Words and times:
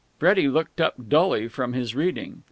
Freddie 0.17 0.47
looked 0.47 0.81
up 0.81 0.95
dully 1.09 1.47
from 1.47 1.73
his 1.73 1.93
reading. 1.93 2.39